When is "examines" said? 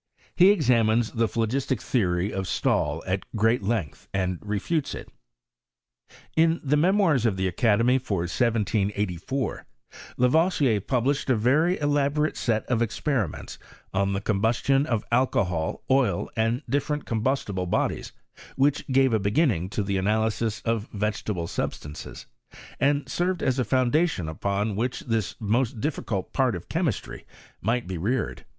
0.49-1.11